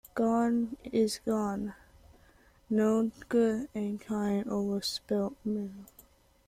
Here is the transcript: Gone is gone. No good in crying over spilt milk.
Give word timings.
Gone 0.15 0.77
is 0.91 1.19
gone. 1.27 1.75
No 2.71 3.11
good 3.29 3.69
in 3.75 3.99
crying 3.99 4.49
over 4.49 4.81
spilt 4.81 5.35
milk. 5.45 5.93